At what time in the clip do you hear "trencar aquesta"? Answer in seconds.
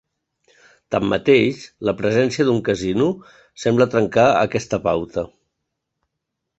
3.95-4.85